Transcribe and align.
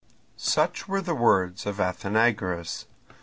Such 0.35 0.87
were 0.87 0.99
the 0.99 1.13
words 1.13 1.67
of 1.67 1.79
Athenagoras. 1.79 2.87